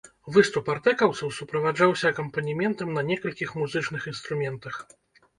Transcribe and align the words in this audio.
Выступ 0.35 0.69
артэкаўцаў 0.73 1.33
суправаджаўся 1.39 2.09
акампанементам 2.13 2.89
на 2.95 3.03
некалькіх 3.09 3.53
музычных 3.59 4.07
інструментах. 4.13 4.81